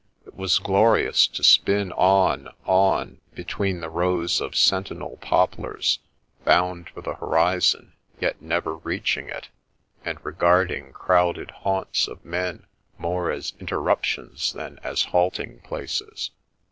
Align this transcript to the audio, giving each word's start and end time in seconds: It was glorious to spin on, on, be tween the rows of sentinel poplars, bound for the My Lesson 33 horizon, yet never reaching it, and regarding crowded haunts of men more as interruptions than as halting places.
It 0.25 0.33
was 0.33 0.57
glorious 0.57 1.27
to 1.27 1.43
spin 1.43 1.91
on, 1.91 2.49
on, 2.65 3.21
be 3.35 3.43
tween 3.43 3.81
the 3.81 3.89
rows 3.91 4.41
of 4.41 4.55
sentinel 4.55 5.17
poplars, 5.17 5.99
bound 6.43 6.89
for 6.89 7.01
the 7.03 7.09
My 7.11 7.11
Lesson 7.11 7.19
33 7.21 7.27
horizon, 7.29 7.93
yet 8.19 8.41
never 8.41 8.77
reaching 8.77 9.29
it, 9.29 9.49
and 10.03 10.17
regarding 10.25 10.91
crowded 10.91 11.51
haunts 11.51 12.07
of 12.07 12.25
men 12.25 12.65
more 12.97 13.29
as 13.29 13.53
interruptions 13.59 14.53
than 14.53 14.79
as 14.81 15.03
halting 15.03 15.59
places. 15.59 16.31